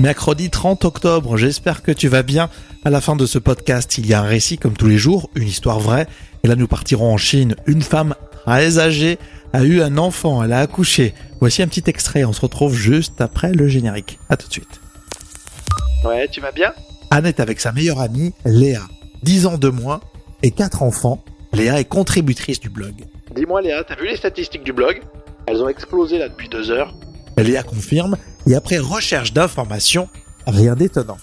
Mercredi 0.00 0.48
30 0.48 0.86
octobre, 0.86 1.36
j'espère 1.36 1.82
que 1.82 1.92
tu 1.92 2.08
vas 2.08 2.22
bien. 2.22 2.48
À 2.86 2.90
la 2.90 3.02
fin 3.02 3.16
de 3.16 3.26
ce 3.26 3.38
podcast, 3.38 3.98
il 3.98 4.06
y 4.06 4.14
a 4.14 4.22
un 4.22 4.26
récit 4.26 4.56
comme 4.56 4.72
tous 4.72 4.86
les 4.86 4.96
jours, 4.96 5.28
une 5.34 5.46
histoire 5.46 5.78
vraie. 5.78 6.06
Et 6.42 6.48
là, 6.48 6.56
nous 6.56 6.66
partirons 6.66 7.12
en 7.12 7.18
Chine. 7.18 7.54
Une 7.66 7.82
femme 7.82 8.14
très 8.46 8.78
âgée 8.78 9.18
a 9.52 9.62
eu 9.62 9.82
un 9.82 9.98
enfant, 9.98 10.42
elle 10.42 10.54
a 10.54 10.60
accouché. 10.60 11.12
Voici 11.40 11.60
un 11.60 11.68
petit 11.68 11.82
extrait, 11.86 12.24
on 12.24 12.32
se 12.32 12.40
retrouve 12.40 12.74
juste 12.74 13.20
après 13.20 13.52
le 13.52 13.68
générique. 13.68 14.18
À 14.30 14.38
tout 14.38 14.48
de 14.48 14.52
suite. 14.54 14.80
Ouais, 16.02 16.28
tu 16.28 16.40
vas 16.40 16.52
bien? 16.52 16.72
Anne 17.10 17.26
est 17.26 17.38
avec 17.38 17.60
sa 17.60 17.70
meilleure 17.70 18.00
amie, 18.00 18.32
Léa. 18.46 18.88
10 19.22 19.44
ans 19.44 19.58
de 19.58 19.68
moins 19.68 20.00
et 20.42 20.50
4 20.50 20.82
enfants. 20.82 21.22
Léa 21.52 21.78
est 21.78 21.84
contributrice 21.84 22.58
du 22.58 22.70
blog. 22.70 22.94
Dis-moi 23.36 23.60
Léa, 23.60 23.84
t'as 23.84 23.96
vu 23.96 24.06
les 24.06 24.16
statistiques 24.16 24.64
du 24.64 24.72
blog? 24.72 25.02
Elles 25.46 25.60
ont 25.62 25.68
explosé 25.68 26.16
là 26.16 26.30
depuis 26.30 26.48
deux 26.48 26.70
heures. 26.70 26.94
Léa 27.36 27.62
confirme, 27.62 28.16
et 28.46 28.54
après 28.54 28.78
recherche 28.78 29.32
d'informations, 29.32 30.08
rien 30.46 30.74
d'étonnant. 30.74 31.18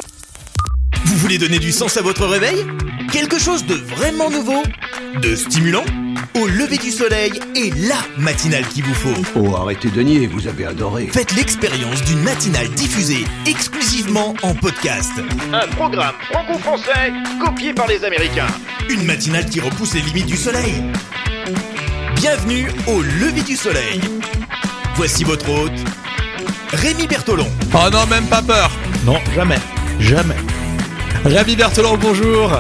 Vous 1.05 1.15
voulez 1.17 1.37
donner 1.37 1.59
du 1.59 1.71
sens 1.71 1.97
à 1.97 2.01
votre 2.01 2.25
réveil? 2.25 2.65
Quelque 3.11 3.39
chose 3.39 3.65
de 3.65 3.75
vraiment 3.75 4.29
nouveau? 4.29 4.61
De 5.21 5.35
stimulant? 5.35 5.85
Au 6.35 6.47
lever 6.47 6.77
du 6.77 6.91
soleil 6.91 7.31
et 7.55 7.71
la 7.71 7.97
matinale 8.17 8.67
qu'il 8.67 8.83
vous 8.83 8.93
faut. 8.93 9.23
Oh, 9.35 9.55
arrêtez 9.55 9.89
de 9.89 10.01
nier, 10.01 10.27
vous 10.27 10.47
avez 10.47 10.65
adoré. 10.65 11.07
Faites 11.07 11.33
l'expérience 11.35 12.03
d'une 12.03 12.21
matinale 12.21 12.69
diffusée 12.69 13.23
exclusivement 13.45 14.35
en 14.43 14.53
podcast. 14.53 15.13
Un 15.53 15.67
programme 15.75 16.15
franco-français 16.31 17.13
copié 17.43 17.73
par 17.73 17.87
les 17.87 18.03
Américains. 18.03 18.47
Une 18.89 19.03
matinale 19.05 19.45
qui 19.45 19.59
repousse 19.59 19.93
les 19.93 20.01
limites 20.01 20.27
du 20.27 20.37
soleil. 20.37 20.83
Bienvenue 22.17 22.67
au 22.87 23.01
lever 23.01 23.41
du 23.41 23.55
soleil. 23.55 24.01
Voici 24.95 25.23
votre 25.23 25.49
hôte, 25.49 25.79
Rémi 26.73 27.07
Bertolon. 27.07 27.47
Oh 27.73 27.89
non, 27.91 28.05
même 28.07 28.25
pas 28.25 28.41
peur 28.41 28.71
Non, 29.05 29.17
jamais, 29.33 29.59
jamais. 29.99 30.35
Rémi 31.23 31.55
Berthelon, 31.55 31.97
bonjour 31.97 32.59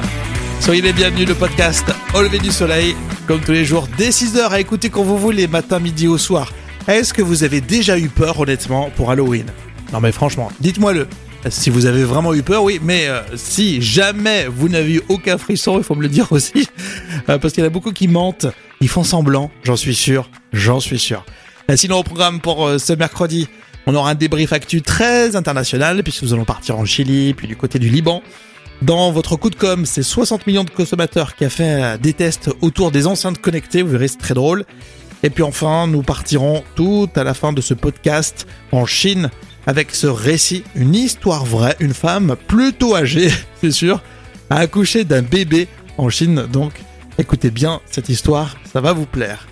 Soyez 0.59 0.81
les 0.81 0.93
bienvenus, 0.93 1.27
le 1.27 1.35
podcast 1.35 1.85
Au 2.13 2.21
lever 2.21 2.39
du 2.39 2.51
soleil, 2.51 2.95
comme 3.27 3.41
tous 3.41 3.51
les 3.51 3.65
jours, 3.65 3.87
dès 3.97 4.09
6h 4.09 4.49
à 4.49 4.59
écouter 4.59 4.89
quand 4.89 5.03
vous 5.03 5.17
voulez, 5.17 5.47
matin, 5.47 5.79
midi 5.79 6.07
ou 6.07 6.17
soir. 6.17 6.51
Est-ce 6.87 7.13
que 7.13 7.21
vous 7.21 7.43
avez 7.43 7.61
déjà 7.61 7.99
eu 7.99 8.09
peur, 8.09 8.39
honnêtement, 8.39 8.89
pour 8.95 9.11
Halloween? 9.11 9.45
Non 9.93 9.99
mais 9.99 10.11
franchement, 10.11 10.51
dites-moi-le. 10.59 11.07
Si 11.49 11.69
vous 11.69 11.85
avez 11.85 12.03
vraiment 12.03 12.33
eu 12.33 12.43
peur, 12.43 12.63
oui, 12.63 12.79
mais 12.81 13.07
euh, 13.07 13.21
si 13.35 13.81
jamais 13.81 14.47
vous 14.47 14.67
n'avez 14.67 14.95
eu 14.95 15.01
aucun 15.07 15.37
frisson, 15.37 15.77
il 15.77 15.83
faut 15.83 15.95
me 15.95 16.01
le 16.01 16.09
dire 16.09 16.31
aussi, 16.31 16.67
euh, 17.29 17.37
parce 17.37 17.53
qu'il 17.53 17.61
y 17.63 17.65
en 17.65 17.67
a 17.67 17.71
beaucoup 17.71 17.91
qui 17.91 18.07
mentent, 18.07 18.47
ils 18.81 18.89
font 18.89 19.03
semblant, 19.03 19.51
j'en 19.63 19.75
suis 19.75 19.95
sûr, 19.95 20.29
j'en 20.51 20.79
suis 20.79 20.99
sûr. 20.99 21.23
Euh, 21.69 21.75
sinon, 21.75 21.97
au 21.97 22.03
programme 22.03 22.39
pour 22.39 22.65
euh, 22.65 22.77
ce 22.77 22.93
mercredi, 22.93 23.47
on 23.87 23.95
aura 23.95 24.11
un 24.11 24.15
débrief 24.15 24.51
actu 24.51 24.81
très 24.81 25.35
international, 25.37 26.03
puisque 26.03 26.23
nous 26.23 26.33
allons 26.33 26.45
partir 26.45 26.77
en 26.77 26.83
Chili, 26.83 27.33
puis 27.33 27.47
du 27.47 27.55
côté 27.55 27.79
du 27.79 27.89
Liban. 27.89 28.21
Dans 28.81 29.11
votre 29.11 29.37
coup 29.37 29.49
de 29.49 29.55
com, 29.55 29.85
c'est 29.85 30.03
60 30.03 30.45
millions 30.45 30.65
de 30.65 30.69
consommateurs 30.69 31.35
qui 31.35 31.45
a 31.45 31.49
fait 31.49 31.81
euh, 31.81 31.97
des 31.97 32.13
tests 32.13 32.51
autour 32.61 32.91
des 32.91 33.07
enceintes 33.07 33.39
connectées, 33.39 33.81
vous 33.81 33.89
verrez, 33.89 34.09
c'est 34.09 34.17
très 34.17 34.33
drôle. 34.33 34.65
Et 35.23 35.29
puis 35.31 35.41
enfin, 35.41 35.87
nous 35.87 36.03
partirons 36.03 36.63
tout 36.75 37.09
à 37.15 37.23
la 37.23 37.33
fin 37.33 37.53
de 37.53 37.61
ce 37.61 37.73
podcast 37.73 38.45
en 38.71 38.85
Chine 38.85 39.31
avec 39.65 39.95
ce 39.95 40.07
récit, 40.07 40.63
une 40.75 40.93
histoire 40.93 41.45
vraie, 41.45 41.75
une 41.79 41.93
femme 41.93 42.35
plutôt 42.47 42.95
âgée, 42.95 43.31
c'est 43.61 43.71
sûr, 43.71 44.03
a 44.49 44.57
accouché 44.57 45.05
d'un 45.05 45.21
bébé 45.21 45.67
en 45.97 46.09
Chine. 46.09 46.45
Donc, 46.51 46.73
écoutez 47.17 47.51
bien 47.51 47.79
cette 47.89 48.09
histoire, 48.09 48.57
ça 48.71 48.81
va 48.81 48.91
vous 48.91 49.05
plaire. 49.05 49.47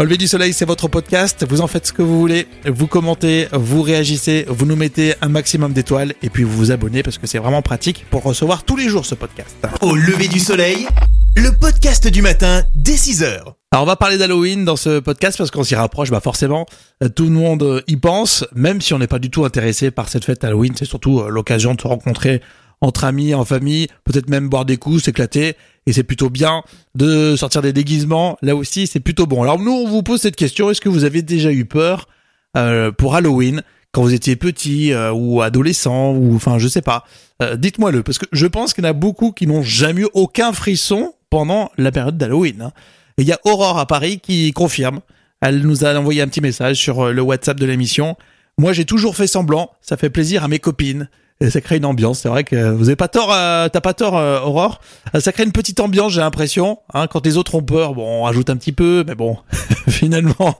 Au 0.00 0.02
lever 0.02 0.16
du 0.16 0.26
soleil, 0.26 0.52
c'est 0.52 0.64
votre 0.64 0.88
podcast. 0.88 1.46
Vous 1.48 1.60
en 1.60 1.68
faites 1.68 1.86
ce 1.86 1.92
que 1.92 2.02
vous 2.02 2.18
voulez. 2.18 2.48
Vous 2.66 2.88
commentez, 2.88 3.46
vous 3.52 3.80
réagissez, 3.80 4.44
vous 4.48 4.66
nous 4.66 4.74
mettez 4.74 5.14
un 5.20 5.28
maximum 5.28 5.72
d'étoiles 5.72 6.14
et 6.20 6.30
puis 6.30 6.42
vous 6.42 6.56
vous 6.56 6.72
abonnez 6.72 7.04
parce 7.04 7.16
que 7.16 7.28
c'est 7.28 7.38
vraiment 7.38 7.62
pratique 7.62 8.04
pour 8.10 8.24
recevoir 8.24 8.64
tous 8.64 8.74
les 8.74 8.88
jours 8.88 9.06
ce 9.06 9.14
podcast. 9.14 9.56
Au 9.82 9.94
lever 9.94 10.26
du 10.26 10.40
soleil, 10.40 10.88
le 11.36 11.56
podcast 11.56 12.08
du 12.08 12.22
matin 12.22 12.64
dès 12.74 12.94
6h. 12.94 13.42
Alors 13.70 13.84
on 13.84 13.86
va 13.86 13.94
parler 13.94 14.18
d'Halloween 14.18 14.64
dans 14.64 14.74
ce 14.74 14.98
podcast 14.98 15.38
parce 15.38 15.52
qu'on 15.52 15.62
s'y 15.62 15.76
rapproche, 15.76 16.10
bah 16.10 16.20
forcément, 16.20 16.66
euh, 17.04 17.08
tout 17.08 17.24
le 17.24 17.30
monde 17.30 17.62
euh, 17.62 17.80
y 17.86 17.96
pense, 17.96 18.44
même 18.52 18.80
si 18.80 18.94
on 18.94 18.98
n'est 18.98 19.06
pas 19.06 19.20
du 19.20 19.30
tout 19.30 19.44
intéressé 19.44 19.92
par 19.92 20.08
cette 20.08 20.24
fête 20.24 20.42
Halloween, 20.42 20.72
c'est 20.76 20.84
surtout 20.86 21.20
euh, 21.20 21.28
l'occasion 21.28 21.74
de 21.74 21.80
se 21.80 21.86
rencontrer 21.86 22.40
entre 22.84 23.04
amis, 23.04 23.34
en 23.34 23.44
famille, 23.44 23.88
peut-être 24.04 24.28
même 24.28 24.48
boire 24.48 24.64
des 24.64 24.76
coups, 24.76 25.02
s'éclater, 25.04 25.56
et 25.86 25.92
c'est 25.92 26.04
plutôt 26.04 26.30
bien 26.30 26.62
de 26.94 27.34
sortir 27.36 27.62
des 27.62 27.72
déguisements, 27.72 28.36
là 28.42 28.54
aussi 28.54 28.86
c'est 28.86 29.00
plutôt 29.00 29.26
bon. 29.26 29.42
Alors 29.42 29.58
nous 29.58 29.72
on 29.72 29.88
vous 29.88 30.02
pose 30.02 30.20
cette 30.20 30.36
question, 30.36 30.70
est-ce 30.70 30.80
que 30.80 30.88
vous 30.88 31.04
avez 31.04 31.22
déjà 31.22 31.50
eu 31.52 31.64
peur 31.64 32.08
euh, 32.56 32.92
pour 32.92 33.14
Halloween 33.16 33.62
quand 33.92 34.02
vous 34.02 34.14
étiez 34.14 34.36
petit 34.36 34.92
euh, 34.92 35.12
ou 35.12 35.42
adolescent 35.42 36.12
ou 36.12 36.34
enfin 36.36 36.58
je 36.58 36.68
sais 36.68 36.82
pas, 36.82 37.04
Euh, 37.42 37.56
dites-moi-le 37.56 38.02
parce 38.04 38.18
que 38.18 38.26
je 38.30 38.46
pense 38.46 38.74
qu'il 38.74 38.84
y 38.84 38.86
en 38.86 38.90
a 38.90 38.92
beaucoup 38.92 39.32
qui 39.32 39.46
n'ont 39.48 39.62
jamais 39.64 40.02
eu 40.02 40.08
aucun 40.14 40.52
frisson 40.52 41.14
pendant 41.30 41.70
la 41.76 41.90
période 41.90 42.16
d'Halloween. 42.16 42.62
hein. 42.62 42.72
Et 43.18 43.22
il 43.22 43.28
y 43.28 43.32
a 43.32 43.40
Aurore 43.44 43.78
à 43.78 43.86
Paris 43.86 44.20
qui 44.20 44.52
confirme. 44.52 45.00
Elle 45.40 45.60
nous 45.66 45.84
a 45.84 45.98
envoyé 45.98 46.22
un 46.22 46.28
petit 46.28 46.40
message 46.40 46.76
sur 46.76 47.12
le 47.12 47.22
WhatsApp 47.22 47.58
de 47.58 47.66
l'émission. 47.66 48.16
Moi, 48.56 48.72
j'ai 48.72 48.84
toujours 48.84 49.14
fait 49.16 49.26
semblant. 49.26 49.70
Ça 49.80 49.96
fait 49.96 50.10
plaisir 50.10 50.44
à 50.44 50.48
mes 50.48 50.60
copines. 50.60 51.08
Et 51.40 51.50
ça 51.50 51.60
crée 51.60 51.76
une 51.78 51.84
ambiance. 51.84 52.20
C'est 52.20 52.28
vrai 52.28 52.44
que 52.44 52.70
vous 52.70 52.88
avez 52.88 52.96
pas 52.96 53.08
tort. 53.08 53.32
euh, 53.32 53.68
T'as 53.68 53.80
pas 53.80 53.92
tort, 53.92 54.16
euh, 54.16 54.40
Aurore. 54.40 54.80
Euh, 55.14 55.20
Ça 55.20 55.32
crée 55.32 55.42
une 55.44 55.52
petite 55.52 55.80
ambiance, 55.80 56.12
j'ai 56.12 56.20
l'impression. 56.20 56.78
Hein, 56.94 57.06
quand 57.08 57.24
les 57.26 57.36
autres 57.36 57.54
ont 57.56 57.62
peur, 57.62 57.94
bon, 57.94 58.20
on 58.20 58.22
rajoute 58.22 58.50
un 58.50 58.56
petit 58.56 58.72
peu, 58.72 59.04
mais 59.06 59.14
bon, 59.16 59.36
finalement, 59.88 60.58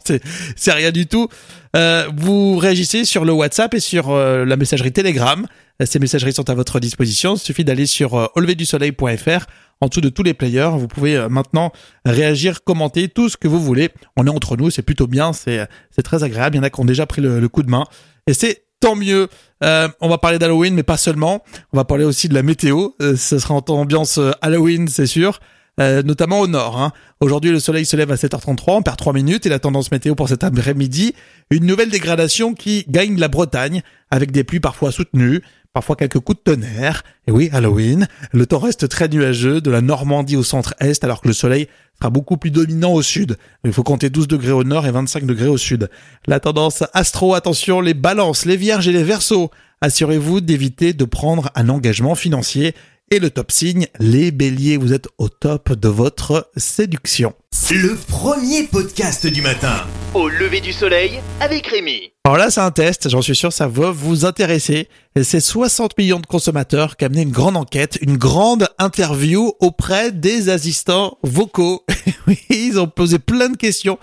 c'est 0.56 0.72
rien 0.72 0.90
du 0.90 1.06
tout. 1.06 1.28
Euh, 1.76 2.08
vous 2.16 2.56
réagissez 2.56 3.04
sur 3.04 3.24
le 3.24 3.32
WhatsApp 3.32 3.72
et 3.74 3.80
sur 3.80 4.10
euh, 4.10 4.44
la 4.44 4.56
messagerie 4.56 4.92
Telegram. 4.92 5.46
Euh, 5.80 5.86
Ces 5.86 5.98
messageries 6.00 6.32
sont 6.32 6.50
à 6.50 6.54
votre 6.54 6.80
disposition. 6.80 7.36
Il 7.36 7.40
suffit 7.40 7.64
d'aller 7.64 7.86
sur 7.86 8.30
auleverdusoleil.fr. 8.34 9.46
En 9.80 9.88
dessous 9.88 10.00
de 10.00 10.08
tous 10.08 10.22
les 10.22 10.34
players, 10.34 10.70
vous 10.76 10.86
pouvez 10.88 11.28
maintenant 11.28 11.72
réagir, 12.04 12.62
commenter 12.64 13.08
tout 13.08 13.28
ce 13.28 13.36
que 13.36 13.48
vous 13.48 13.60
voulez. 13.60 13.90
On 14.16 14.26
est 14.26 14.30
entre 14.30 14.56
nous, 14.56 14.70
c'est 14.70 14.82
plutôt 14.82 15.06
bien, 15.08 15.32
c'est 15.32 15.66
c'est 15.90 16.02
très 16.02 16.22
agréable. 16.24 16.56
Il 16.56 16.58
y 16.58 16.60
en 16.60 16.62
a 16.64 16.70
qui 16.70 16.80
ont 16.80 16.84
déjà 16.84 17.06
pris 17.06 17.20
le, 17.20 17.38
le 17.40 17.48
coup 17.48 17.62
de 17.62 17.70
main 17.70 17.84
et 18.26 18.34
c'est 18.34 18.62
tant 18.84 18.96
mieux. 18.96 19.28
Euh, 19.62 19.88
on 20.02 20.10
va 20.10 20.18
parler 20.18 20.38
d'Halloween, 20.38 20.74
mais 20.74 20.82
pas 20.82 20.98
seulement. 20.98 21.42
On 21.72 21.76
va 21.78 21.84
parler 21.84 22.04
aussi 22.04 22.28
de 22.28 22.34
la 22.34 22.42
météo. 22.42 22.90
Euh, 23.00 23.16
ce 23.16 23.38
sera 23.38 23.54
en 23.54 23.62
ambiance 23.68 24.18
euh, 24.18 24.32
Halloween, 24.42 24.88
c'est 24.88 25.06
sûr. 25.06 25.40
Euh, 25.80 26.02
notamment 26.02 26.40
au 26.40 26.46
nord. 26.46 26.78
hein. 26.80 26.92
Aujourd'hui, 27.20 27.50
le 27.50 27.58
soleil 27.60 27.86
se 27.86 27.96
lève 27.96 28.12
à 28.12 28.16
7h33, 28.16 28.62
on 28.66 28.82
perd 28.82 28.96
3 28.98 29.12
minutes, 29.14 29.46
et 29.46 29.48
la 29.48 29.58
tendance 29.58 29.90
météo 29.90 30.14
pour 30.14 30.28
cet 30.28 30.44
après-midi, 30.44 31.14
une 31.50 31.64
nouvelle 31.64 31.88
dégradation 31.88 32.52
qui 32.54 32.84
gagne 32.88 33.18
la 33.18 33.28
Bretagne, 33.28 33.82
avec 34.10 34.30
des 34.30 34.44
pluies 34.44 34.60
parfois 34.60 34.92
soutenues, 34.92 35.40
parfois 35.74 35.96
quelques 35.96 36.20
coups 36.20 36.38
de 36.38 36.52
tonnerre. 36.52 37.02
Et 37.26 37.32
oui, 37.32 37.50
Halloween, 37.52 38.06
le 38.32 38.46
temps 38.46 38.60
reste 38.60 38.88
très 38.88 39.08
nuageux, 39.08 39.60
de 39.60 39.70
la 39.70 39.80
Normandie 39.80 40.36
au 40.36 40.44
centre-est, 40.44 41.04
alors 41.04 41.20
que 41.20 41.28
le 41.28 41.34
soleil 41.34 41.68
sera 41.98 42.10
beaucoup 42.10 42.36
plus 42.36 42.50
dominant 42.50 42.92
au 42.92 43.02
sud. 43.02 43.36
Il 43.64 43.72
faut 43.72 43.82
compter 43.82 44.08
12 44.08 44.28
degrés 44.28 44.52
au 44.52 44.64
nord 44.64 44.86
et 44.86 44.92
25 44.92 45.26
degrés 45.26 45.48
au 45.48 45.58
sud. 45.58 45.90
La 46.26 46.40
tendance 46.40 46.84
astro, 46.94 47.34
attention, 47.34 47.80
les 47.80 47.92
balances, 47.92 48.46
les 48.46 48.56
vierges 48.56 48.88
et 48.88 48.92
les 48.92 49.02
versos. 49.02 49.50
Assurez-vous 49.80 50.40
d'éviter 50.40 50.92
de 50.92 51.04
prendre 51.04 51.50
un 51.56 51.68
engagement 51.68 52.14
financier. 52.14 52.74
Et 53.10 53.18
le 53.18 53.28
top 53.28 53.52
signe, 53.52 53.86
les 54.00 54.30
béliers, 54.30 54.78
vous 54.78 54.94
êtes 54.94 55.08
au 55.18 55.28
top 55.28 55.72
de 55.72 55.88
votre 55.88 56.50
séduction. 56.56 57.34
Le 57.70 57.96
premier 57.96 58.64
podcast 58.64 59.26
du 59.26 59.42
matin. 59.42 59.84
Au 60.14 60.28
lever 60.28 60.62
du 60.62 60.72
soleil 60.72 61.20
avec 61.38 61.66
Rémi. 61.66 62.12
Alors 62.24 62.38
là, 62.38 62.50
c'est 62.50 62.62
un 62.62 62.70
test, 62.70 63.10
j'en 63.10 63.20
suis 63.20 63.36
sûr, 63.36 63.52
ça 63.52 63.68
va 63.68 63.90
vous 63.90 64.24
intéresser. 64.24 64.88
C'est 65.22 65.40
60 65.40 65.98
millions 65.98 66.18
de 66.18 66.26
consommateurs 66.26 66.96
qui 66.96 67.04
ont 67.04 67.10
mené 67.10 67.22
une 67.22 67.30
grande 67.30 67.58
enquête, 67.58 67.98
une 68.00 68.16
grande 68.16 68.68
interview 68.78 69.52
auprès 69.60 70.10
des 70.10 70.48
assistants 70.48 71.18
vocaux. 71.22 71.84
oui, 72.26 72.38
ils 72.48 72.80
ont 72.80 72.88
posé 72.88 73.18
plein 73.18 73.50
de 73.50 73.56
questions. 73.58 73.98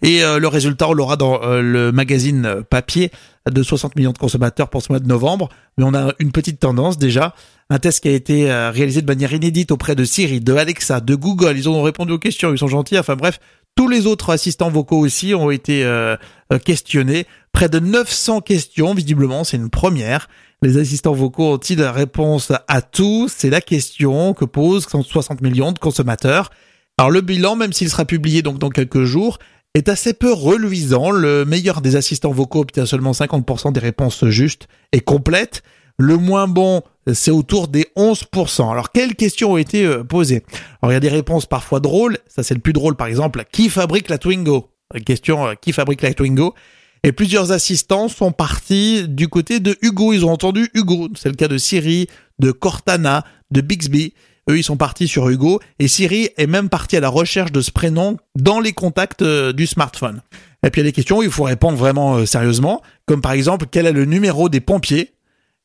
Et 0.00 0.24
euh, 0.24 0.38
le 0.38 0.48
résultat, 0.48 0.88
on 0.88 0.92
l'aura 0.92 1.16
dans 1.16 1.42
euh, 1.42 1.60
le 1.60 1.92
magazine 1.92 2.62
papier 2.68 3.10
de 3.50 3.62
60 3.62 3.96
millions 3.96 4.12
de 4.12 4.18
consommateurs 4.18 4.68
pour 4.68 4.82
ce 4.82 4.92
mois 4.92 5.00
de 5.00 5.06
novembre. 5.06 5.48
Mais 5.76 5.84
on 5.84 5.94
a 5.94 6.12
une 6.18 6.32
petite 6.32 6.60
tendance 6.60 6.98
déjà. 6.98 7.34
Un 7.70 7.78
test 7.78 8.00
qui 8.00 8.08
a 8.08 8.12
été 8.12 8.50
euh, 8.50 8.70
réalisé 8.70 9.00
de 9.00 9.06
manière 9.06 9.32
inédite 9.32 9.72
auprès 9.72 9.94
de 9.94 10.04
Siri, 10.04 10.40
de 10.40 10.54
Alexa, 10.54 11.00
de 11.00 11.14
Google. 11.14 11.56
Ils 11.56 11.68
ont 11.68 11.82
répondu 11.82 12.12
aux 12.12 12.18
questions, 12.18 12.52
ils 12.52 12.58
sont 12.58 12.68
gentils. 12.68 12.98
Enfin 12.98 13.16
bref, 13.16 13.40
tous 13.74 13.88
les 13.88 14.06
autres 14.06 14.30
assistants 14.30 14.70
vocaux 14.70 14.98
aussi 14.98 15.34
ont 15.34 15.50
été 15.50 15.84
euh, 15.84 16.16
euh, 16.52 16.58
questionnés. 16.58 17.26
Près 17.52 17.68
de 17.68 17.78
900 17.78 18.42
questions, 18.42 18.94
visiblement, 18.94 19.44
c'est 19.44 19.56
une 19.56 19.70
première. 19.70 20.28
Les 20.60 20.76
assistants 20.76 21.14
vocaux 21.14 21.54
ont-ils 21.54 21.78
la 21.78 21.92
réponse 21.92 22.52
à 22.68 22.82
tout? 22.82 23.26
C'est 23.34 23.50
la 23.50 23.60
question 23.60 24.34
que 24.34 24.44
posent 24.44 24.86
60 24.86 25.40
millions 25.40 25.72
de 25.72 25.78
consommateurs. 25.78 26.50
Alors 26.98 27.10
le 27.10 27.22
bilan, 27.22 27.56
même 27.56 27.72
s'il 27.72 27.88
sera 27.88 28.04
publié 28.04 28.42
donc 28.42 28.58
dans 28.58 28.68
quelques 28.68 29.04
jours, 29.04 29.38
est 29.74 29.88
assez 29.88 30.12
peu 30.12 30.32
reluisant. 30.32 31.10
Le 31.10 31.44
meilleur 31.44 31.80
des 31.80 31.96
assistants 31.96 32.32
vocaux 32.32 32.60
obtient 32.60 32.86
seulement 32.86 33.12
50% 33.12 33.72
des 33.72 33.80
réponses 33.80 34.24
justes 34.26 34.68
et 34.92 35.00
complètes. 35.00 35.62
Le 35.98 36.16
moins 36.16 36.48
bon, 36.48 36.82
c'est 37.12 37.30
autour 37.30 37.68
des 37.68 37.86
11%. 37.96 38.70
Alors, 38.70 38.92
quelles 38.92 39.14
questions 39.14 39.52
ont 39.52 39.56
été 39.56 39.84
euh, 39.84 40.04
posées? 40.04 40.42
Alors, 40.80 40.92
il 40.92 40.94
y 40.94 40.96
a 40.96 41.00
des 41.00 41.08
réponses 41.08 41.46
parfois 41.46 41.80
drôles. 41.80 42.18
Ça, 42.26 42.42
c'est 42.42 42.54
le 42.54 42.60
plus 42.60 42.72
drôle, 42.72 42.96
par 42.96 43.06
exemple. 43.06 43.44
Qui 43.52 43.68
fabrique 43.68 44.08
la 44.08 44.18
Twingo? 44.18 44.70
Question, 45.06 45.46
euh, 45.46 45.54
qui 45.54 45.72
fabrique 45.72 46.02
la 46.02 46.14
Twingo? 46.14 46.54
Et 47.04 47.12
plusieurs 47.12 47.50
assistants 47.52 48.08
sont 48.08 48.32
partis 48.32 49.08
du 49.08 49.28
côté 49.28 49.58
de 49.58 49.76
Hugo. 49.82 50.12
Ils 50.12 50.24
ont 50.24 50.30
entendu 50.30 50.70
Hugo. 50.74 51.08
C'est 51.16 51.28
le 51.28 51.34
cas 51.34 51.48
de 51.48 51.58
Siri, 51.58 52.08
de 52.38 52.52
Cortana, 52.52 53.24
de 53.50 53.60
Bixby. 53.60 54.14
Eux, 54.50 54.58
ils 54.58 54.64
sont 54.64 54.76
partis 54.76 55.08
sur 55.08 55.28
Hugo. 55.28 55.60
Et 55.78 55.88
Siri 55.88 56.30
est 56.36 56.46
même 56.46 56.68
parti 56.68 56.96
à 56.96 57.00
la 57.00 57.08
recherche 57.08 57.52
de 57.52 57.60
ce 57.60 57.70
prénom 57.70 58.16
dans 58.36 58.60
les 58.60 58.72
contacts 58.72 59.22
euh, 59.22 59.52
du 59.52 59.66
smartphone. 59.66 60.20
Et 60.64 60.70
puis 60.70 60.80
il 60.80 60.84
y 60.84 60.88
a 60.88 60.90
des 60.90 60.94
questions 60.94 61.18
où 61.18 61.22
il 61.22 61.30
faut 61.30 61.44
répondre 61.44 61.76
vraiment 61.76 62.16
euh, 62.16 62.26
sérieusement. 62.26 62.82
Comme 63.06 63.20
par 63.20 63.32
exemple, 63.32 63.66
quel 63.70 63.86
est 63.86 63.92
le 63.92 64.04
numéro 64.04 64.48
des 64.48 64.60
pompiers? 64.60 65.12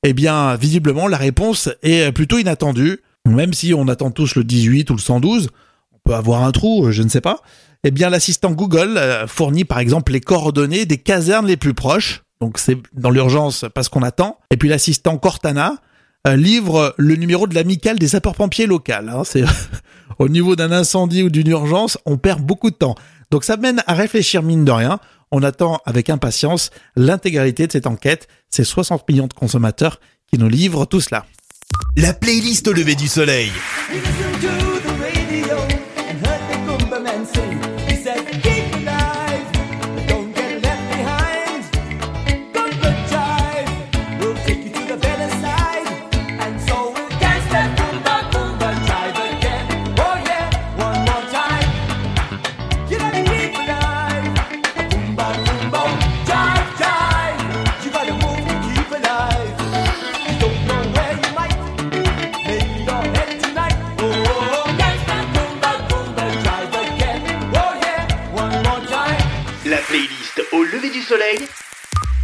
Eh 0.03 0.13
bien, 0.13 0.55
visiblement, 0.55 1.07
la 1.07 1.17
réponse 1.17 1.69
est 1.81 2.11
plutôt 2.11 2.37
inattendue. 2.37 2.99
Même 3.27 3.53
si 3.53 3.73
on 3.73 3.87
attend 3.87 4.11
tous 4.11 4.35
le 4.35 4.43
18 4.43 4.89
ou 4.91 4.93
le 4.93 4.99
112, 4.99 5.49
on 5.93 6.09
peut 6.09 6.15
avoir 6.15 6.43
un 6.43 6.51
trou, 6.51 6.85
euh, 6.85 6.91
je 6.91 7.03
ne 7.03 7.09
sais 7.09 7.21
pas. 7.21 7.41
Eh 7.83 7.91
bien, 7.91 8.09
l'assistant 8.09 8.51
Google 8.51 8.99
fournit 9.27 9.63
par 9.63 9.79
exemple 9.79 10.11
les 10.11 10.19
coordonnées 10.19 10.85
des 10.85 10.97
casernes 10.97 11.45
les 11.45 11.57
plus 11.57 11.73
proches. 11.73 12.23
Donc 12.41 12.57
c'est 12.59 12.77
dans 12.93 13.09
l'urgence 13.09 13.65
parce 13.73 13.89
qu'on 13.89 14.03
attend. 14.03 14.37
Et 14.51 14.57
puis 14.57 14.69
l'assistant 14.69 15.17
Cortana 15.17 15.73
euh, 15.73 15.75
livre 16.35 16.93
le 16.97 17.15
numéro 17.15 17.47
de 17.47 17.55
l'amicale 17.55 17.99
des 17.99 18.09
sapeurs-pompiers 18.09 18.65
locales. 18.65 19.09
Hein. 19.09 19.23
C'est 19.23 19.43
au 20.19 20.29
niveau 20.29 20.55
d'un 20.55 20.71
incendie 20.71 21.23
ou 21.23 21.29
d'une 21.29 21.47
urgence, 21.47 21.97
on 22.05 22.17
perd 22.17 22.41
beaucoup 22.41 22.71
de 22.71 22.75
temps. 22.75 22.95
Donc 23.31 23.43
ça 23.43 23.57
mène 23.57 23.83
à 23.87 23.93
réfléchir 23.93 24.43
mine 24.43 24.65
de 24.65 24.71
rien. 24.71 24.99
On 25.31 25.43
attend 25.43 25.81
avec 25.85 26.09
impatience 26.09 26.71
l'intégralité 26.95 27.67
de 27.67 27.71
cette 27.71 27.87
enquête. 27.87 28.27
C'est 28.49 28.63
60 28.63 29.07
millions 29.09 29.27
de 29.27 29.33
consommateurs 29.33 29.99
qui 30.31 30.39
nous 30.39 30.49
livrent 30.49 30.85
tout 30.85 31.01
cela. 31.01 31.25
La 31.95 32.13
playlist 32.13 32.67
au 32.67 32.73
lever 32.73 32.95
du 32.95 33.07
soleil 33.07 33.51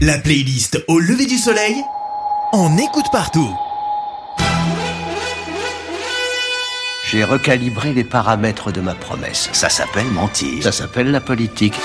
La 0.05 0.17
playlist 0.17 0.83
au 0.89 0.99
lever 0.99 1.27
du 1.27 1.37
soleil, 1.37 1.75
on 2.51 2.77
écoute 2.77 3.05
partout. 3.09 3.49
J'ai 7.09 7.23
recalibré 7.23 7.93
les 7.93 8.03
paramètres 8.03 8.73
de 8.73 8.81
ma 8.81 8.95
promesse. 8.95 9.49
Ça 9.53 9.69
s'appelle 9.69 10.07
mentir. 10.07 10.61
Ça 10.61 10.73
s'appelle 10.73 11.09
la 11.09 11.21
politique. 11.21 11.75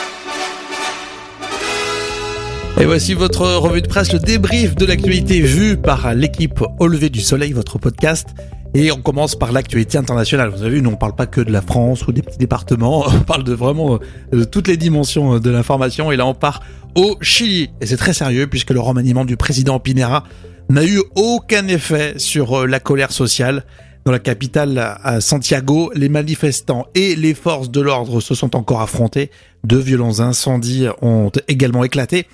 Et 2.81 2.87
voici 2.87 3.15
votre 3.15 3.47
revue 3.55 3.83
de 3.83 3.89
presse, 3.89 4.13
le 4.13 4.19
débrief 4.19 4.75
de 4.75 4.85
l'actualité 4.85 5.41
vue 5.41 5.77
par 5.77 6.13
l'équipe 6.13 6.61
Au 6.81 6.89
lever 6.89 7.11
du 7.11 7.21
soleil, 7.21 7.53
votre 7.53 7.79
podcast. 7.79 8.31
Et 8.75 8.93
on 8.93 9.01
commence 9.01 9.35
par 9.35 9.53
l'actualité 9.53 9.97
internationale. 9.97 10.51
Vous 10.51 10.63
avez 10.63 10.77
vu, 10.77 10.83
nous 10.83 10.91
on 10.91 10.97
parle 10.97 11.15
pas 11.15 11.27
que 11.27 11.41
de 11.41 11.51
la 11.51 11.63
France 11.63 12.07
ou 12.07 12.13
des 12.13 12.23
petits 12.23 12.39
départements, 12.39 13.05
on 13.15 13.21
parle 13.21 13.45
de 13.45 13.55
vraiment 13.55 13.95
euh, 13.95 13.99
de 14.39 14.45
toutes 14.45 14.69
les 14.69 14.77
dimensions 14.77 15.35
euh, 15.35 15.41
de 15.41 15.51
l'information. 15.51 16.13
Et 16.13 16.17
là 16.17 16.27
on 16.27 16.35
part 16.35 16.61
au 16.95 17.17
Chili. 17.21 17.71
Et 17.81 17.87
c'est 17.87 17.97
très 17.97 18.13
sérieux 18.13 18.47
puisque 18.47 18.71
le 18.71 18.81
remaniement 18.81 19.25
du 19.25 19.37
président 19.37 19.81
Pinera 19.81 20.25
n'a 20.69 20.85
eu 20.85 21.03
aucun 21.15 21.67
effet 21.69 22.15
sur 22.19 22.61
euh, 22.61 22.67
la 22.67 22.81
colère 22.81 23.13
sociale. 23.13 23.65
Dans 24.05 24.13
la 24.13 24.19
capitale, 24.21 24.79
à 25.03 25.21
Santiago, 25.21 25.91
les 25.95 26.09
manifestants 26.09 26.87
et 26.95 27.15
les 27.15 27.35
forces 27.35 27.71
de 27.71 27.81
l'ordre 27.83 28.21
se 28.21 28.35
sont 28.35 28.57
encore 28.57 28.81
affrontés. 28.81 29.31
De 29.65 29.77
violents 29.77 30.21
incendies 30.21 30.87
ont 31.03 31.31
également 31.47 31.85
éclaté. 31.85 32.27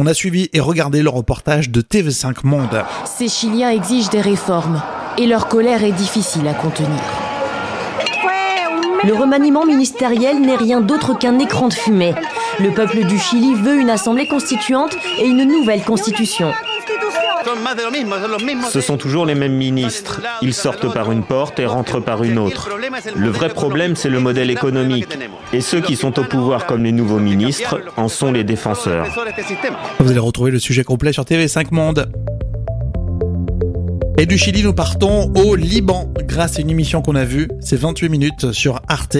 On 0.00 0.06
a 0.06 0.14
suivi 0.14 0.48
et 0.52 0.60
regardé 0.60 1.02
le 1.02 1.08
reportage 1.08 1.70
de 1.70 1.80
TV5 1.80 2.44
Monde. 2.44 2.84
Ces 3.04 3.26
Chiliens 3.26 3.70
exigent 3.70 4.10
des 4.10 4.20
réformes 4.20 4.80
et 5.18 5.26
leur 5.26 5.48
colère 5.48 5.82
est 5.82 5.90
difficile 5.90 6.46
à 6.46 6.54
contenir. 6.54 7.00
Le 9.02 9.12
remaniement 9.12 9.66
ministériel 9.66 10.40
n'est 10.40 10.54
rien 10.54 10.80
d'autre 10.80 11.18
qu'un 11.18 11.40
écran 11.40 11.66
de 11.66 11.74
fumée. 11.74 12.14
Le 12.60 12.70
peuple 12.70 13.06
du 13.06 13.18
Chili 13.18 13.54
veut 13.54 13.80
une 13.80 13.90
assemblée 13.90 14.28
constituante 14.28 14.96
et 15.18 15.26
une 15.26 15.42
nouvelle 15.42 15.82
constitution. 15.82 16.52
Ce 18.70 18.80
sont 18.80 18.96
toujours 18.96 19.26
les 19.26 19.34
mêmes 19.34 19.56
ministres. 19.56 20.20
Ils 20.42 20.54
sortent 20.54 20.92
par 20.92 21.12
une 21.12 21.22
porte 21.22 21.58
et 21.58 21.66
rentrent 21.66 22.00
par 22.00 22.22
une 22.22 22.38
autre. 22.38 22.68
Le 23.16 23.30
vrai 23.30 23.48
problème, 23.48 23.96
c'est 23.96 24.08
le 24.08 24.20
modèle 24.20 24.50
économique. 24.50 25.08
Et 25.52 25.60
ceux 25.60 25.80
qui 25.80 25.96
sont 25.96 26.18
au 26.18 26.24
pouvoir 26.24 26.66
comme 26.66 26.84
les 26.84 26.92
nouveaux 26.92 27.18
ministres 27.18 27.80
en 27.96 28.08
sont 28.08 28.32
les 28.32 28.44
défenseurs. 28.44 29.06
Vous 30.00 30.10
allez 30.10 30.18
retrouver 30.18 30.50
le 30.50 30.58
sujet 30.58 30.84
complet 30.84 31.12
sur 31.12 31.24
TV5 31.24 31.68
Monde. 31.70 32.10
Et 34.18 34.26
du 34.26 34.36
Chili, 34.36 34.64
nous 34.64 34.72
partons 34.72 35.32
au 35.34 35.54
Liban 35.54 36.12
grâce 36.26 36.58
à 36.58 36.60
une 36.60 36.70
émission 36.70 37.02
qu'on 37.02 37.14
a 37.14 37.24
vue. 37.24 37.48
C'est 37.60 37.76
28 37.76 38.08
minutes 38.08 38.52
sur 38.52 38.80
Arte. 38.88 39.16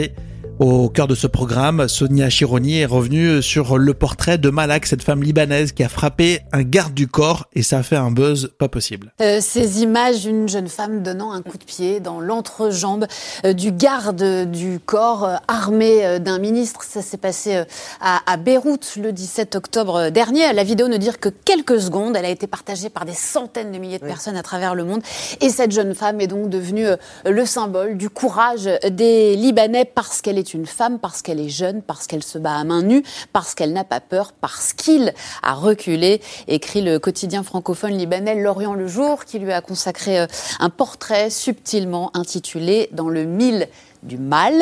Au 0.60 0.88
cœur 0.88 1.06
de 1.06 1.14
ce 1.14 1.28
programme, 1.28 1.86
Sonia 1.86 2.28
Chironi 2.28 2.80
est 2.80 2.84
revenue 2.84 3.42
sur 3.42 3.78
le 3.78 3.94
portrait 3.94 4.38
de 4.38 4.50
Malak, 4.50 4.86
cette 4.86 5.04
femme 5.04 5.22
libanaise 5.22 5.70
qui 5.70 5.84
a 5.84 5.88
frappé 5.88 6.40
un 6.50 6.64
garde 6.64 6.94
du 6.94 7.06
corps 7.06 7.46
et 7.54 7.62
ça 7.62 7.78
a 7.78 7.82
fait 7.84 7.94
un 7.94 8.10
buzz 8.10 8.50
pas 8.58 8.68
possible. 8.68 9.12
Euh, 9.20 9.38
ces 9.40 9.82
images 9.82 10.22
d'une 10.22 10.48
jeune 10.48 10.66
femme 10.66 11.04
donnant 11.04 11.30
un 11.30 11.42
coup 11.42 11.58
de 11.58 11.64
pied 11.64 12.00
dans 12.00 12.20
l'entrejambe 12.20 13.06
euh, 13.44 13.52
du 13.52 13.70
garde 13.70 14.50
du 14.50 14.80
corps 14.84 15.24
euh, 15.26 15.36
armé 15.46 16.18
d'un 16.18 16.40
ministre, 16.40 16.82
ça 16.82 17.02
s'est 17.02 17.18
passé 17.18 17.62
à, 18.00 18.20
à, 18.26 18.36
Beyrouth 18.36 18.96
le 19.00 19.12
17 19.12 19.54
octobre 19.54 20.10
dernier. 20.10 20.52
La 20.54 20.64
vidéo 20.64 20.88
ne 20.88 20.96
dure 20.96 21.20
que 21.20 21.28
quelques 21.28 21.80
secondes, 21.80 22.16
elle 22.16 22.24
a 22.24 22.30
été 22.30 22.48
partagée 22.48 22.90
par 22.90 23.04
des 23.04 23.14
centaines 23.14 23.70
de 23.70 23.78
milliers 23.78 24.00
de 24.00 24.06
personnes 24.06 24.36
à 24.36 24.42
travers 24.42 24.74
le 24.74 24.82
monde 24.82 25.02
et 25.40 25.50
cette 25.50 25.70
jeune 25.70 25.94
femme 25.94 26.20
est 26.20 26.26
donc 26.26 26.50
devenue 26.50 26.86
le 27.24 27.46
symbole 27.46 27.96
du 27.96 28.10
courage 28.10 28.68
des 28.90 29.36
Libanais 29.36 29.84
parce 29.84 30.20
qu'elle 30.20 30.36
est 30.36 30.47
une 30.54 30.66
femme 30.66 30.98
parce 30.98 31.22
qu'elle 31.22 31.40
est 31.40 31.48
jeune, 31.48 31.82
parce 31.82 32.06
qu'elle 32.06 32.22
se 32.22 32.38
bat 32.38 32.56
à 32.56 32.64
main 32.64 32.82
nue, 32.82 33.02
parce 33.32 33.54
qu'elle 33.54 33.72
n'a 33.72 33.84
pas 33.84 34.00
peur, 34.00 34.32
parce 34.32 34.72
qu'il 34.72 35.12
a 35.42 35.54
reculé, 35.54 36.20
écrit 36.46 36.82
le 36.82 36.98
quotidien 36.98 37.42
francophone 37.42 37.96
libanais 37.96 38.34
L'Orient 38.34 38.74
le 38.74 38.86
Jour, 38.86 39.24
qui 39.24 39.38
lui 39.38 39.52
a 39.52 39.60
consacré 39.60 40.20
euh, 40.20 40.26
un 40.60 40.70
portrait 40.70 41.30
subtilement 41.30 42.10
intitulé 42.14 42.88
Dans 42.92 43.08
le 43.08 43.24
mille 43.24 43.68
du 44.02 44.18
mal. 44.18 44.54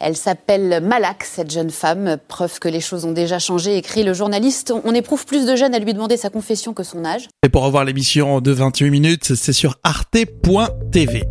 Elle 0.00 0.16
s'appelle 0.16 0.80
Malak, 0.82 1.24
cette 1.24 1.50
jeune 1.50 1.70
femme, 1.70 2.16
preuve 2.28 2.58
que 2.58 2.68
les 2.68 2.80
choses 2.80 3.04
ont 3.04 3.12
déjà 3.12 3.38
changé, 3.38 3.76
écrit 3.76 4.04
le 4.04 4.14
journaliste. 4.14 4.72
On 4.84 4.94
éprouve 4.94 5.26
plus 5.26 5.46
de 5.46 5.56
jeunes 5.56 5.74
à 5.74 5.78
lui 5.78 5.94
demander 5.94 6.16
sa 6.16 6.30
confession 6.30 6.74
que 6.74 6.82
son 6.82 7.04
âge. 7.04 7.28
Et 7.44 7.48
pour 7.48 7.62
revoir 7.62 7.84
l'émission 7.84 8.40
de 8.40 8.52
28 8.52 8.90
minutes, 8.90 9.34
c'est 9.34 9.52
sur 9.52 9.76
arte.tv. 9.82 11.24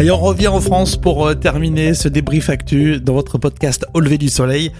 Et 0.00 0.10
on 0.10 0.18
revient 0.18 0.48
en 0.48 0.60
France 0.60 0.96
pour 0.96 1.24
euh, 1.24 1.34
terminer 1.34 1.94
ce 1.94 2.08
débrief 2.08 2.50
actu 2.50 3.00
dans 3.00 3.14
votre 3.14 3.38
podcast 3.38 3.86
Au 3.94 4.00
lever 4.00 4.18
du 4.18 4.28
soleil 4.28 4.72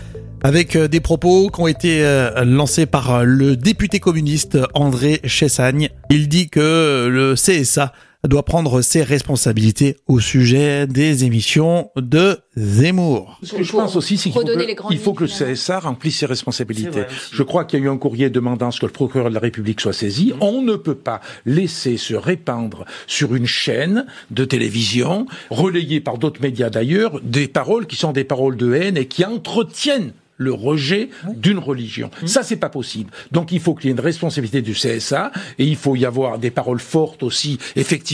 avec 0.43 0.75
euh, 0.75 0.89
des 0.89 0.99
propos 0.99 1.51
qui 1.51 1.61
ont 1.61 1.69
été 1.69 2.05
euh, 2.05 2.45
lancés 2.45 2.85
par 2.85 3.25
le 3.25 3.57
député 3.57 4.01
communiste 4.01 4.59
André 4.75 5.21
Chessagne. 5.25 5.89
Il 6.11 6.29
dit 6.29 6.49
que 6.49 7.07
le 7.09 7.35
CSA 7.35 7.93
doit 8.29 8.45
prendre 8.45 8.81
ses 8.83 9.03
responsabilités 9.03 9.97
au 10.09 10.21
sujet 10.21 10.87
des 10.87 11.25
émissions 11.25 11.91
de 11.97 12.39
Zemmour. 12.57 13.39
Ce 13.43 13.55
que 13.55 13.63
je 13.63 13.73
pense 13.73 13.97
aussi, 13.97 14.17
c'est 14.17 14.31
qu'il 14.31 14.99
faut, 14.99 15.13
que, 15.13 15.25
le 15.25 15.55
CSA 15.55 15.81
remplisse 15.81 16.19
ses 16.19 16.27
responsabilités. 16.27 17.05
je 17.33 17.43
crois 17.43 17.65
qu'il 17.65 17.81
y 17.81 17.83
a 17.83 17.87
eu 17.87 17.89
un 17.89 17.99
courrier 17.99 18.31
demandant 18.31 18.71
ce 18.71 18.81
que 18.81 18.87
le 18.87 18.93
procureur 18.93 19.29
de 19.29 19.35
la 19.35 19.41
République 19.41 19.81
soit 19.81 19.93
saisi. 19.93 20.33
Mm. 20.33 20.37
On 20.41 20.63
ne 20.63 20.77
peut 20.77 20.95
pas 20.95 21.21
laisser 21.47 21.97
se 21.97 22.15
répandre 22.15 22.85
sur 23.07 23.35
une 23.35 23.47
chaîne 23.47 24.07
de 24.31 24.45
télévision, 24.45 25.27
relayée 25.51 26.01
par 26.01 26.19
d'autres 26.19 26.41
médias 26.41 26.71
d'ailleurs, 26.71 27.21
des 27.23 27.49
paroles 27.49 27.87
qui 27.87 27.97
sont 27.97 28.13
des 28.13 28.25
paroles 28.25 28.57
de 28.57 28.75
haine 28.75 28.97
et 28.97 29.07
qui 29.07 29.25
entretiennent 29.25 30.13
le 30.37 30.53
rejet 30.53 31.11
d'une 31.37 31.59
religion. 31.59 32.11
Mmh. 32.23 32.27
Ça, 32.27 32.43
c'est 32.43 32.57
pas 32.57 32.69
possible. 32.69 33.11
Donc, 33.31 33.53
il 33.53 33.61
faut 33.61 33.75
qu'il 33.75 33.87
y 33.87 33.89
ait 33.89 33.93
une 33.93 34.01
responsabilité 34.01 34.63
du 34.63 34.73
CSA 34.73 35.31
et 35.59 35.65
il 35.65 35.77
faut 35.77 35.97
y 35.97 36.05
avoir 36.05 36.39
des 36.39 36.51
paroles 36.51 36.81
fortes 36.81 37.23
aussi, 37.23 37.59
effectivement, 37.77 38.14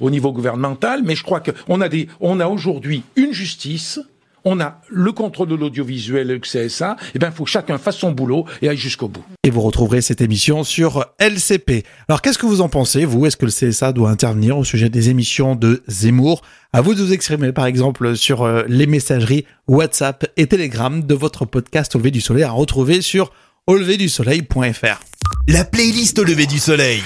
au 0.00 0.10
niveau 0.10 0.32
gouvernemental. 0.32 1.02
Mais 1.04 1.16
je 1.16 1.22
crois 1.22 1.40
qu'on 1.40 1.80
a 1.80 1.88
des, 1.88 2.08
on 2.20 2.40
a 2.40 2.46
aujourd'hui 2.46 3.02
une 3.16 3.32
justice 3.32 4.00
on 4.46 4.60
a 4.60 4.80
le 4.88 5.12
contrôle 5.12 5.48
de 5.48 5.56
l'audiovisuel 5.56 6.30
avec 6.30 6.44
CSA, 6.44 6.96
et 7.14 7.18
ben 7.18 7.28
il 7.30 7.34
faut 7.34 7.44
que 7.44 7.50
chacun 7.50 7.78
fasse 7.78 7.96
son 7.96 8.12
boulot 8.12 8.46
et 8.62 8.68
aille 8.68 8.76
jusqu'au 8.76 9.08
bout. 9.08 9.24
Et 9.42 9.50
vous 9.50 9.60
retrouverez 9.60 10.00
cette 10.00 10.20
émission 10.20 10.62
sur 10.62 11.04
LCP. 11.18 11.84
Alors 12.08 12.22
qu'est-ce 12.22 12.38
que 12.38 12.46
vous 12.46 12.60
en 12.60 12.68
pensez, 12.68 13.04
vous? 13.04 13.26
Est-ce 13.26 13.36
que 13.36 13.44
le 13.44 13.50
CSA 13.50 13.92
doit 13.92 14.08
intervenir 14.08 14.56
au 14.56 14.64
sujet 14.64 14.88
des 14.88 15.10
émissions 15.10 15.56
de 15.56 15.82
Zemmour? 15.88 16.42
À 16.72 16.80
vous 16.80 16.94
de 16.94 17.02
vous 17.02 17.12
exprimer, 17.12 17.50
par 17.50 17.66
exemple, 17.66 18.16
sur 18.16 18.44
euh, 18.44 18.62
les 18.68 18.86
messageries 18.86 19.44
WhatsApp 19.66 20.26
et 20.36 20.46
Telegram 20.46 21.02
de 21.02 21.14
votre 21.14 21.44
podcast 21.44 21.96
Au 21.96 21.98
lever 21.98 22.12
du 22.12 22.20
soleil 22.20 22.44
à 22.44 22.52
retrouver 22.52 23.02
sur 23.02 23.32
auleverdusoleil.fr. 23.66 25.00
La 25.48 25.64
playlist 25.64 26.20
Au 26.20 26.24
lever 26.24 26.46
du 26.46 26.58
soleil. 26.58 27.02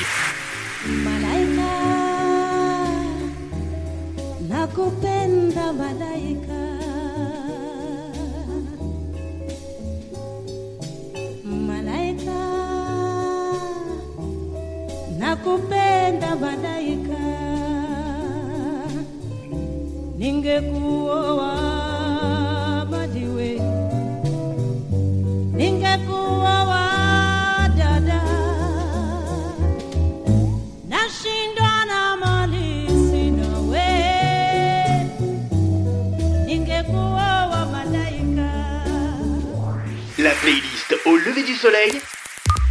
Playlist 40.41 40.97
au 41.07 41.17
lever 41.17 41.43
du 41.43 41.55
soleil. 41.55 42.01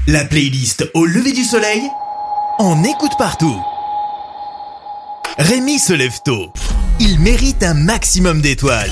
La 0.07 0.25
playlist 0.25 0.89
au 0.93 1.05
lever 1.05 1.33
du 1.33 1.43
soleil 1.43 1.81
on 2.61 2.83
écoute 2.83 3.13
partout. 3.17 3.57
Rémi 5.37 5.79
se 5.79 5.93
lève 5.93 6.17
tôt. 6.25 6.51
Il 6.99 7.21
mérite 7.21 7.63
un 7.63 7.73
maximum 7.73 8.41
d'étoiles. 8.41 8.91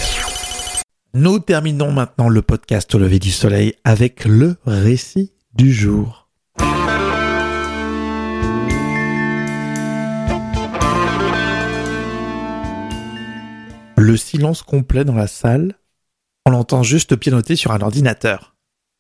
Nous 1.14 1.40
terminons 1.40 1.92
maintenant 1.92 2.30
le 2.30 2.42
podcast 2.42 2.96
au 2.96 2.98
lever 2.98 3.20
du 3.20 3.32
soleil 3.32 3.74
avec 3.84 4.24
le 4.24 4.56
récit 4.66 5.34
du 5.54 5.74
jour. 5.74 6.30
Le 13.98 14.16
silence 14.16 14.62
complet 14.62 15.04
dans 15.04 15.16
la 15.16 15.28
salle. 15.28 15.78
On 16.46 16.52
l'entend 16.52 16.84
juste 16.84 17.18
pianoter 17.18 17.58
sur 17.58 17.74
un 17.74 17.82
ordinateur. 17.82 18.57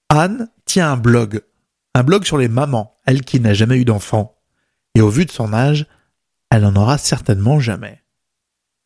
Anne 0.09 0.49
tient 0.65 0.91
un 0.91 0.97
blog. 0.97 1.41
Un 1.93 2.03
blog 2.03 2.25
sur 2.25 2.37
les 2.37 2.47
mamans, 2.47 2.95
elle 3.05 3.21
qui 3.21 3.39
n'a 3.39 3.53
jamais 3.53 3.77
eu 3.77 3.85
d'enfant 3.85 4.37
et 4.97 5.01
au 5.01 5.09
vu 5.09 5.25
de 5.25 5.31
son 5.31 5.53
âge, 5.53 5.85
elle 6.49 6.63
n'en 6.63 6.75
aura 6.75 6.97
certainement 6.97 7.59
jamais. 7.59 8.01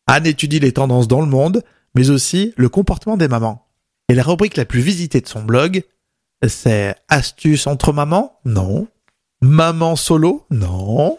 Anne 0.06 0.26
étudie 0.26 0.60
les 0.60 0.72
tendances 0.72 1.08
dans 1.08 1.20
le 1.20 1.26
monde, 1.26 1.62
mais 1.94 2.10
aussi 2.10 2.52
le 2.58 2.68
comportement 2.68 3.16
des 3.16 3.28
mamans. 3.28 3.66
Et 4.08 4.14
la 4.14 4.22
rubrique 4.22 4.58
la 4.58 4.66
plus 4.66 4.82
visitée 4.82 5.22
de 5.22 5.28
son 5.28 5.42
blog, 5.42 5.84
c'est 6.46 6.96
Astuces 7.08 7.66
entre 7.66 7.94
mamans? 7.94 8.38
Non. 8.44 8.88
Maman 9.40 9.96
solo? 9.96 10.44
Non. 10.50 11.18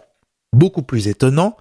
Beaucoup 0.52 0.84
plus 0.84 1.08
étonnant, 1.08 1.58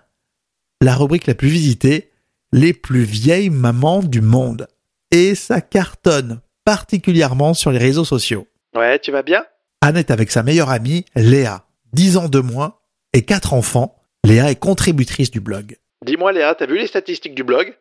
la 0.82 0.94
rubrique 0.94 1.26
la 1.26 1.34
plus 1.34 1.48
visitée, 1.48 2.10
Les 2.52 2.74
plus 2.74 3.04
vieilles 3.04 3.48
mamans 3.48 4.02
du 4.02 4.20
monde. 4.20 4.68
Et 5.10 5.34
ça 5.34 5.62
cartonne, 5.62 6.42
particulièrement 6.64 7.54
sur 7.54 7.70
les 7.70 7.78
réseaux 7.78 8.04
sociaux. 8.04 8.46
Ouais, 8.74 8.98
tu 8.98 9.10
vas 9.10 9.22
bien? 9.22 9.44
Anne 9.80 9.96
est 9.96 10.10
avec 10.10 10.30
sa 10.30 10.42
meilleure 10.42 10.70
amie, 10.70 11.04
Léa, 11.14 11.64
10 11.92 12.16
ans 12.16 12.28
de 12.28 12.38
moins, 12.38 12.76
et 13.12 13.22
quatre 13.22 13.52
enfants, 13.52 13.96
Léa 14.24 14.50
est 14.50 14.56
contributrice 14.56 15.30
du 15.30 15.40
blog. 15.40 15.76
Dis-moi 16.04 16.32
Léa, 16.32 16.54
t'as 16.54 16.66
vu 16.66 16.78
les 16.78 16.86
statistiques 16.86 17.34
du 17.34 17.44
blog? 17.44 17.76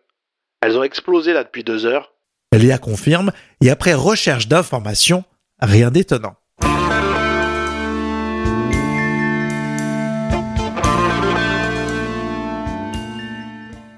Elles 0.61 0.77
ont 0.77 0.83
explosé 0.83 1.33
là 1.33 1.43
depuis 1.43 1.63
deux 1.63 1.85
heures. 1.85 2.13
Léa 2.53 2.77
confirme, 2.77 3.31
et 3.61 3.69
après 3.69 3.93
recherche 3.93 4.47
d'informations, 4.47 5.23
rien 5.59 5.91
d'étonnant. 5.91 6.35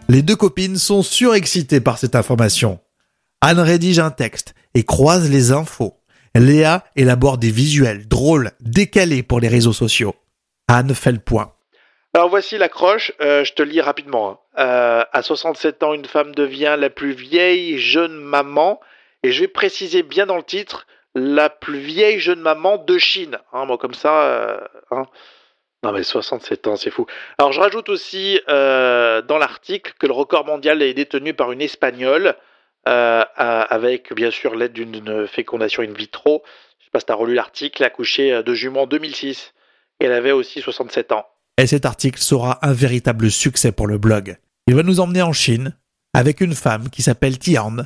Les 0.10 0.22
deux 0.22 0.36
copines 0.36 0.78
sont 0.78 1.02
surexcitées 1.02 1.82
par 1.82 1.98
cette 1.98 2.16
information. 2.16 2.80
Anne 3.46 3.60
rédige 3.60 4.00
un 4.00 4.10
texte 4.10 4.56
et 4.74 4.86
croise 4.86 5.30
les 5.30 5.52
infos. 5.52 5.98
Léa 6.34 6.86
élabore 6.96 7.38
des 7.38 7.52
visuels 7.52 8.08
drôles, 8.08 8.52
décalés 8.62 9.22
pour 9.22 9.42
les 9.42 9.50
réseaux 9.50 9.74
sociaux. 9.74 10.16
Anne 10.70 10.96
fait 10.96 11.12
le 11.12 11.20
point. 11.20 11.52
Alors 12.14 12.30
voici 12.30 12.58
l'accroche, 12.58 13.12
euh, 13.20 13.44
je 13.44 13.52
te 13.52 13.62
lis 13.62 13.82
rapidement. 13.82 14.30
Hein. 14.30 14.38
Euh, 14.60 15.04
à 15.12 15.22
67 15.22 15.84
ans, 15.84 15.94
une 15.94 16.06
femme 16.06 16.34
devient 16.34 16.78
la 16.80 16.90
plus 16.90 17.12
vieille 17.12 17.80
jeune 17.80 18.16
maman, 18.16 18.80
et 19.24 19.34
je 19.34 19.42
vais 19.42 19.50
préciser 19.50 20.04
bien 20.04 20.26
dans 20.26 20.38
le 20.38 20.44
titre, 20.44 20.88
la 21.14 21.50
plus 21.50 21.80
vieille 21.80 22.20
jeune 22.20 22.40
maman 22.40 22.78
de 22.78 22.98
Chine. 22.98 23.40
Hein, 23.52 23.66
moi 23.66 23.78
comme 23.78 23.94
ça, 23.94 24.22
euh, 24.22 24.58
hein. 24.92 25.04
Non 25.84 25.92
mais 25.92 26.04
67 26.04 26.68
ans, 26.68 26.78
c'est 26.78 26.92
fou. 26.92 27.08
Alors 27.38 27.52
je 27.52 27.60
rajoute 27.60 27.90
aussi 27.90 28.40
dans 28.48 29.38
l'article 29.38 29.92
que 30.00 30.08
le 30.08 30.14
record 30.14 30.46
mondial 30.46 30.82
est 30.82 30.94
détenu 30.94 31.34
par 31.34 31.52
une 31.52 31.62
Espagnole, 31.62 32.38
avec 32.86 34.14
bien 34.14 34.32
sûr 34.32 34.56
l'aide 34.56 34.74
d'une 34.74 35.28
fécondation 35.28 35.84
in 35.84 35.94
vitro. 35.94 36.44
Je 36.80 36.86
sais 36.86 36.92
pas 36.92 37.00
si 37.00 37.06
tu 37.06 37.12
as 37.12 37.16
relu 37.16 37.34
l'article, 37.34 37.84
accouchée 37.84 38.44
de 38.44 38.54
jument 38.54 38.84
en 38.84 38.88
2006 38.88 39.54
elle 40.06 40.14
avait 40.14 40.32
aussi 40.32 40.62
67 40.62 41.12
ans. 41.12 41.26
Et 41.58 41.68
cet 41.68 41.86
article 41.86 42.20
sera 42.20 42.60
un 42.66 42.74
véritable 42.74 43.30
succès 43.32 43.72
pour 43.72 43.88
le 43.88 43.98
blog. 43.98 44.38
Il 44.68 44.76
va 44.76 44.84
nous 44.84 45.00
emmener 45.00 45.22
en 45.22 45.34
Chine 45.34 45.78
avec 46.14 46.42
une 46.42 46.56
femme 46.56 46.90
qui 46.90 47.02
s'appelle 47.02 47.38
Tian 47.38 47.78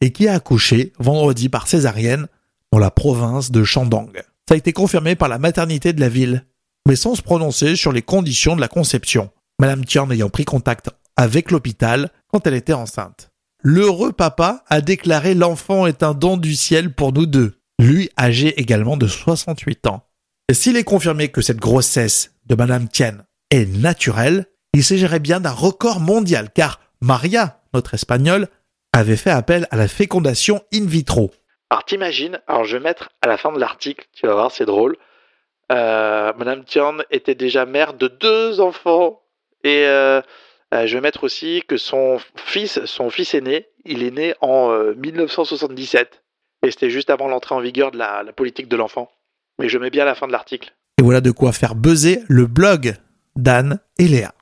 et 0.00 0.12
qui 0.12 0.28
a 0.28 0.34
accouché 0.34 0.92
vendredi 0.98 1.48
par 1.48 1.68
césarienne 1.68 2.26
dans 2.72 2.78
la 2.78 2.90
province 2.90 3.50
de 3.50 3.64
Shandong. 3.64 4.22
Ça 4.48 4.54
a 4.54 4.56
été 4.56 4.72
confirmé 4.72 5.14
par 5.14 5.28
la 5.28 5.38
maternité 5.38 5.92
de 5.92 6.00
la 6.00 6.08
ville, 6.08 6.44
mais 6.86 6.96
sans 6.96 7.14
se 7.14 7.22
prononcer 7.22 7.76
sur 7.76 7.92
les 7.92 8.02
conditions 8.02 8.56
de 8.56 8.60
la 8.60 8.68
conception. 8.68 9.30
Madame 9.60 9.84
Tian 9.84 10.10
ayant 10.10 10.30
pris 10.30 10.44
contact 10.44 10.90
avec 11.16 11.50
l'hôpital 11.50 12.10
quand 12.28 12.46
elle 12.46 12.54
était 12.54 12.72
enceinte. 12.72 13.31
L'heureux 13.64 14.10
papa 14.10 14.64
a 14.68 14.80
déclaré 14.80 15.34
l'enfant 15.34 15.86
est 15.86 16.02
un 16.02 16.14
don 16.14 16.36
du 16.36 16.56
ciel 16.56 16.92
pour 16.92 17.12
nous 17.12 17.26
deux, 17.26 17.54
lui 17.78 18.10
âgé 18.18 18.60
également 18.60 18.96
de 18.96 19.06
68 19.06 19.86
ans. 19.86 20.04
S'il 20.50 20.76
est 20.76 20.82
confirmé 20.82 21.28
que 21.28 21.40
cette 21.40 21.60
grossesse 21.60 22.34
de 22.46 22.56
Madame 22.56 22.88
Tian 22.88 23.18
est 23.50 23.66
naturelle, 23.66 24.46
il 24.74 24.82
s'agirait 24.82 25.20
bien 25.20 25.38
d'un 25.38 25.52
record 25.52 26.00
mondial, 26.00 26.48
car 26.52 26.80
Maria, 27.00 27.60
notre 27.72 27.94
espagnole, 27.94 28.48
avait 28.92 29.16
fait 29.16 29.30
appel 29.30 29.68
à 29.70 29.76
la 29.76 29.86
fécondation 29.86 30.64
in 30.74 30.84
vitro. 30.84 31.30
Alors 31.70 31.84
t'imagines, 31.84 32.40
alors 32.48 32.64
je 32.64 32.76
vais 32.76 32.82
mettre 32.82 33.10
à 33.22 33.28
la 33.28 33.36
fin 33.36 33.52
de 33.52 33.60
l'article, 33.60 34.06
tu 34.12 34.26
vas 34.26 34.34
voir, 34.34 34.50
c'est 34.50 34.66
drôle. 34.66 34.96
Euh, 35.70 36.32
Madame 36.36 36.64
Tian 36.64 36.96
était 37.12 37.36
déjà 37.36 37.64
mère 37.64 37.94
de 37.94 38.08
deux 38.08 38.60
enfants 38.60 39.22
et 39.62 39.84
euh, 39.86 40.20
euh, 40.72 40.86
je 40.86 40.94
vais 40.94 41.00
mettre 41.00 41.24
aussi 41.24 41.62
que 41.66 41.76
son 41.76 42.18
fils, 42.36 42.84
son 42.84 43.10
fils 43.10 43.34
aîné, 43.34 43.66
il 43.84 44.02
est 44.02 44.10
né 44.10 44.34
en 44.40 44.72
1977 44.96 46.22
et 46.64 46.70
c'était 46.70 46.90
juste 46.90 47.10
avant 47.10 47.28
l'entrée 47.28 47.54
en 47.54 47.60
vigueur 47.60 47.90
de 47.90 47.98
la 47.98 48.24
politique 48.32 48.68
de 48.68 48.76
l'enfant 48.76 49.10
mais 49.58 49.68
je 49.68 49.78
mets 49.78 49.90
bien 49.90 50.04
la 50.04 50.14
fin 50.14 50.26
de 50.26 50.32
l'article. 50.32 50.74
Et 50.98 51.02
voilà 51.02 51.20
de 51.20 51.30
quoi 51.30 51.52
faire 51.52 51.74
buzzer 51.74 52.20
le 52.28 52.46
blog 52.46 52.96
d'Anne 53.36 53.78
et 53.98 54.08
Léa. 54.08 54.34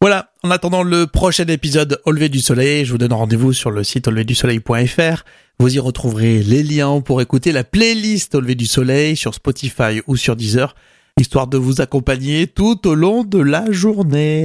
Voilà, 0.00 0.32
en 0.42 0.50
attendant 0.50 0.82
le 0.82 1.06
prochain 1.06 1.46
épisode 1.46 2.00
Au 2.06 2.12
lever 2.12 2.30
du 2.30 2.40
soleil, 2.40 2.84
je 2.84 2.92
vous 2.92 2.98
donne 2.98 3.12
rendez-vous 3.12 3.52
sur 3.52 3.70
le 3.70 3.84
site 3.84 4.08
auleverdusoleil.fr. 4.08 5.24
Vous 5.58 5.74
y 5.74 5.78
retrouverez 5.78 6.42
les 6.42 6.62
liens 6.62 7.02
pour 7.02 7.20
écouter 7.20 7.52
la 7.52 7.64
playlist 7.64 8.34
Au 8.34 8.40
lever 8.40 8.54
du 8.54 8.66
soleil 8.66 9.16
sur 9.16 9.34
Spotify 9.34 10.00
ou 10.06 10.16
sur 10.16 10.36
Deezer, 10.36 10.74
histoire 11.18 11.48
de 11.48 11.58
vous 11.58 11.82
accompagner 11.82 12.46
tout 12.46 12.86
au 12.88 12.94
long 12.94 13.24
de 13.24 13.40
la 13.40 13.70
journée. 13.70 14.44